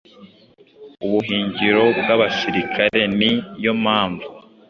Ubuhungiro 1.05 1.83
bwabasirikare 1.99 3.01
ni 3.17 3.31
yo 3.63 3.73
mpamvu 3.81 4.27